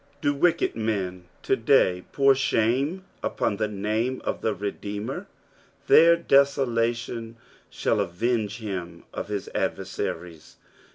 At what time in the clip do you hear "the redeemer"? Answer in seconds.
4.41-5.27